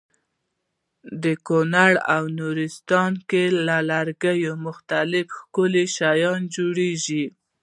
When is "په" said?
1.21-1.31